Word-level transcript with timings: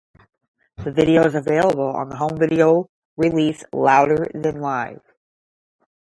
The 0.83 0.89
video 0.91 1.23
is 1.25 1.35
available 1.35 1.85
on 1.95 2.09
the 2.09 2.15
home 2.15 2.35
video 2.35 2.89
release 3.17 3.63
"Louder 3.71 4.31
Than 4.33 4.59
Live". 4.59 5.03